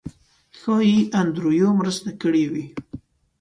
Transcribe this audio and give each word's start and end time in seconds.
ښایي 0.59 0.99
انډریو 1.19 1.69
مرسته 1.79 2.09
کړې 2.21 2.43
وي. 2.51 2.65